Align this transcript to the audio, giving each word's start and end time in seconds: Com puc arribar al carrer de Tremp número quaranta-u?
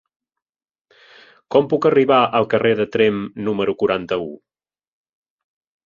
Com 1.55 1.69
puc 1.75 1.87
arribar 1.91 2.19
al 2.41 2.49
carrer 2.55 2.73
de 2.83 2.89
Tremp 2.97 3.23
número 3.49 3.79
quaranta-u? 3.85 4.29